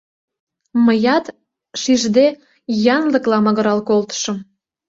[0.85, 1.25] Мыят,
[1.81, 2.25] шижде,
[2.95, 4.37] янлыкла магырал колтышым.